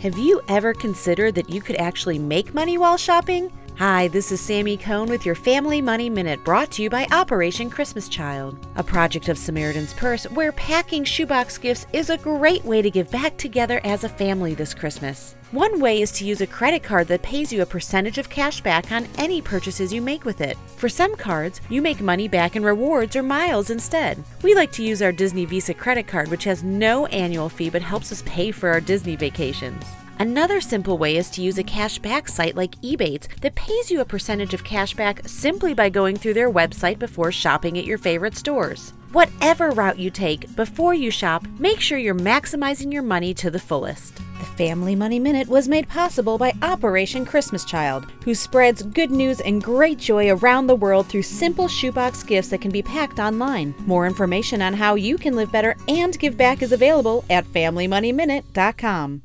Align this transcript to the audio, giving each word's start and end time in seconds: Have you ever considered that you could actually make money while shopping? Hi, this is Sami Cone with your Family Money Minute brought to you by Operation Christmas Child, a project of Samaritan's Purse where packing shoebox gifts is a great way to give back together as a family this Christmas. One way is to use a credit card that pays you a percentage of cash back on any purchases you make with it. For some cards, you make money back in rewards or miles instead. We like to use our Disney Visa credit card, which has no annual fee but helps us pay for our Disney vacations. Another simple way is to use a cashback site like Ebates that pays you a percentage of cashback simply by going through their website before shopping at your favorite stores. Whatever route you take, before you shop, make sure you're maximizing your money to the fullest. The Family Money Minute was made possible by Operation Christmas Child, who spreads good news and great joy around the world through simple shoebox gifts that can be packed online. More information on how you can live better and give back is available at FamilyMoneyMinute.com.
Have 0.00 0.16
you 0.16 0.40
ever 0.48 0.72
considered 0.72 1.34
that 1.34 1.50
you 1.50 1.60
could 1.60 1.76
actually 1.76 2.18
make 2.18 2.54
money 2.54 2.78
while 2.78 2.96
shopping? 2.96 3.52
Hi, 3.80 4.08
this 4.08 4.30
is 4.30 4.42
Sami 4.42 4.76
Cone 4.76 5.08
with 5.08 5.24
your 5.24 5.34
Family 5.34 5.80
Money 5.80 6.10
Minute 6.10 6.44
brought 6.44 6.70
to 6.72 6.82
you 6.82 6.90
by 6.90 7.06
Operation 7.12 7.70
Christmas 7.70 8.10
Child, 8.10 8.58
a 8.76 8.82
project 8.82 9.30
of 9.30 9.38
Samaritan's 9.38 9.94
Purse 9.94 10.24
where 10.24 10.52
packing 10.52 11.02
shoebox 11.02 11.56
gifts 11.56 11.86
is 11.94 12.10
a 12.10 12.18
great 12.18 12.62
way 12.62 12.82
to 12.82 12.90
give 12.90 13.10
back 13.10 13.38
together 13.38 13.80
as 13.82 14.04
a 14.04 14.08
family 14.10 14.52
this 14.52 14.74
Christmas. 14.74 15.34
One 15.52 15.80
way 15.80 16.02
is 16.02 16.12
to 16.12 16.26
use 16.26 16.42
a 16.42 16.46
credit 16.46 16.82
card 16.82 17.08
that 17.08 17.22
pays 17.22 17.54
you 17.54 17.62
a 17.62 17.66
percentage 17.66 18.18
of 18.18 18.28
cash 18.28 18.60
back 18.60 18.92
on 18.92 19.08
any 19.16 19.40
purchases 19.40 19.94
you 19.94 20.02
make 20.02 20.26
with 20.26 20.42
it. 20.42 20.58
For 20.76 20.90
some 20.90 21.16
cards, 21.16 21.62
you 21.70 21.80
make 21.80 22.02
money 22.02 22.28
back 22.28 22.56
in 22.56 22.62
rewards 22.62 23.16
or 23.16 23.22
miles 23.22 23.70
instead. 23.70 24.22
We 24.42 24.54
like 24.54 24.72
to 24.72 24.84
use 24.84 25.00
our 25.00 25.10
Disney 25.10 25.46
Visa 25.46 25.72
credit 25.72 26.06
card, 26.06 26.28
which 26.28 26.44
has 26.44 26.62
no 26.62 27.06
annual 27.06 27.48
fee 27.48 27.70
but 27.70 27.80
helps 27.80 28.12
us 28.12 28.22
pay 28.26 28.50
for 28.50 28.68
our 28.68 28.82
Disney 28.82 29.16
vacations. 29.16 29.86
Another 30.20 30.60
simple 30.60 30.98
way 30.98 31.16
is 31.16 31.30
to 31.30 31.40
use 31.40 31.56
a 31.56 31.64
cashback 31.64 32.28
site 32.28 32.54
like 32.54 32.78
Ebates 32.82 33.26
that 33.40 33.54
pays 33.54 33.90
you 33.90 34.02
a 34.02 34.04
percentage 34.04 34.52
of 34.52 34.64
cashback 34.64 35.26
simply 35.26 35.72
by 35.72 35.88
going 35.88 36.14
through 36.14 36.34
their 36.34 36.52
website 36.52 36.98
before 36.98 37.32
shopping 37.32 37.78
at 37.78 37.86
your 37.86 37.96
favorite 37.96 38.36
stores. 38.36 38.92
Whatever 39.12 39.70
route 39.70 39.98
you 39.98 40.10
take, 40.10 40.54
before 40.56 40.92
you 40.92 41.10
shop, 41.10 41.46
make 41.58 41.80
sure 41.80 41.96
you're 41.96 42.14
maximizing 42.14 42.92
your 42.92 43.02
money 43.02 43.32
to 43.32 43.50
the 43.50 43.58
fullest. 43.58 44.16
The 44.16 44.44
Family 44.44 44.94
Money 44.94 45.18
Minute 45.18 45.48
was 45.48 45.68
made 45.68 45.88
possible 45.88 46.36
by 46.36 46.52
Operation 46.60 47.24
Christmas 47.24 47.64
Child, 47.64 48.04
who 48.22 48.34
spreads 48.34 48.82
good 48.82 49.10
news 49.10 49.40
and 49.40 49.64
great 49.64 49.98
joy 49.98 50.28
around 50.28 50.66
the 50.66 50.76
world 50.76 51.06
through 51.06 51.22
simple 51.22 51.66
shoebox 51.66 52.22
gifts 52.22 52.50
that 52.50 52.60
can 52.60 52.70
be 52.70 52.82
packed 52.82 53.20
online. 53.20 53.74
More 53.86 54.06
information 54.06 54.60
on 54.60 54.74
how 54.74 54.96
you 54.96 55.16
can 55.16 55.34
live 55.34 55.50
better 55.50 55.78
and 55.88 56.18
give 56.18 56.36
back 56.36 56.60
is 56.60 56.72
available 56.72 57.24
at 57.30 57.46
FamilyMoneyMinute.com. 57.46 59.22